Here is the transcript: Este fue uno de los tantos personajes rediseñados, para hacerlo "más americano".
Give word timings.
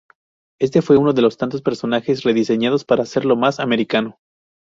Este 0.59 0.81
fue 0.81 0.97
uno 0.97 1.13
de 1.13 1.21
los 1.21 1.37
tantos 1.37 1.61
personajes 1.61 2.23
rediseñados, 2.23 2.85
para 2.85 3.03
hacerlo 3.03 3.35
"más 3.35 3.59
americano". 3.59 4.17